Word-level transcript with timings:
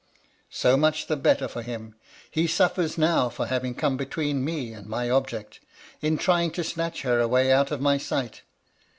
"'So 0.49 0.77
much 0.77 1.05
the 1.05 1.15
better 1.15 1.47
for 1.47 1.61
him. 1.61 1.93
He 2.31 2.47
suffers 2.47 2.97
now 2.97 3.29
for 3.29 3.45
having 3.45 3.75
come 3.75 3.97
between 3.97 4.43
me 4.43 4.73
and 4.73 4.87
my 4.87 5.07
object— 5.11 5.59
in 6.01 6.17
trying 6.17 6.49
to 6.53 6.63
snatch 6.63 7.03
her 7.03 7.19
away 7.19 7.51
out 7.51 7.69
of 7.69 7.81
my 7.81 7.99
sight. 7.99 8.41